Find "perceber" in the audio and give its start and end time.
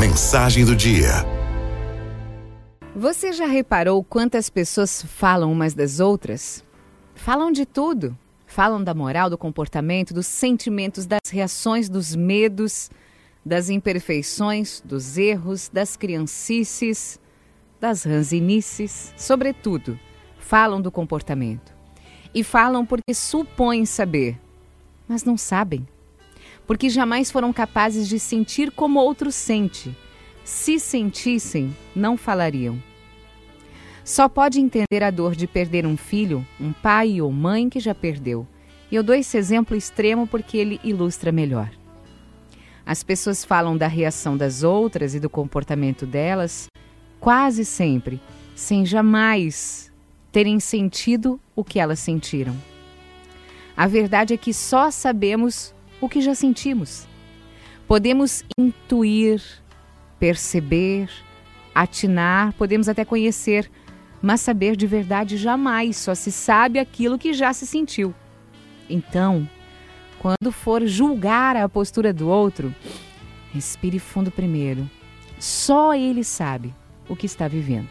60.18-61.10